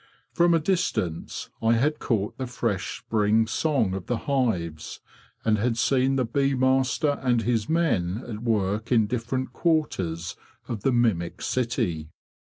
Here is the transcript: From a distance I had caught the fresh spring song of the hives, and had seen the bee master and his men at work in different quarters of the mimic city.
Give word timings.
From 0.33 0.55
a 0.55 0.59
distance 0.59 1.51
I 1.61 1.73
had 1.73 1.99
caught 1.99 2.35
the 2.39 2.47
fresh 2.47 2.97
spring 2.97 3.45
song 3.45 3.93
of 3.93 4.07
the 4.07 4.17
hives, 4.25 4.99
and 5.45 5.59
had 5.59 5.77
seen 5.77 6.15
the 6.15 6.25
bee 6.25 6.55
master 6.55 7.19
and 7.21 7.43
his 7.43 7.69
men 7.69 8.23
at 8.27 8.39
work 8.41 8.91
in 8.91 9.05
different 9.05 9.53
quarters 9.53 10.35
of 10.67 10.81
the 10.81 10.91
mimic 10.91 11.43
city. 11.43 12.09